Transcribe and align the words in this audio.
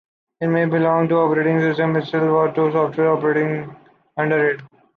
It 0.39 0.47
may 0.47 0.65
belong 0.65 1.09
to 1.09 1.13
the 1.13 1.21
operating 1.21 1.59
system 1.59 1.95
itself, 1.95 2.23
or 2.23 2.51
to 2.53 2.63
the 2.63 2.71
software 2.71 3.11
operating 3.13 3.75
under 4.17 4.47
it. 4.49 4.61